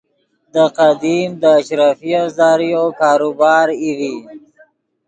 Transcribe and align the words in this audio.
دے 0.53 0.63
قدیم 0.77 1.29
دے 1.41 1.51
اشرفیف 1.59 2.23
ذریعو 2.37 2.85
کاروبار 2.99 3.67
ای 3.81 3.89
ڤی 3.99 4.15